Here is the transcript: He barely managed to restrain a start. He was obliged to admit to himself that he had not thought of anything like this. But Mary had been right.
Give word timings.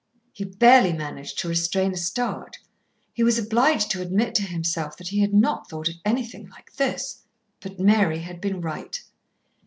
He 0.31 0.45
barely 0.45 0.93
managed 0.93 1.37
to 1.37 1.47
restrain 1.47 1.93
a 1.93 1.95
start. 1.95 2.57
He 3.13 3.21
was 3.21 3.37
obliged 3.37 3.91
to 3.91 4.01
admit 4.01 4.33
to 4.33 4.41
himself 4.41 4.97
that 4.97 5.09
he 5.09 5.19
had 5.19 5.31
not 5.31 5.69
thought 5.69 5.89
of 5.89 5.95
anything 6.03 6.49
like 6.49 6.73
this. 6.77 7.21
But 7.59 7.79
Mary 7.79 8.17
had 8.21 8.41
been 8.41 8.61
right. 8.61 8.99